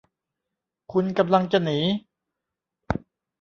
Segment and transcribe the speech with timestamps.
[0.91, 1.79] คุณกำลังจะหนี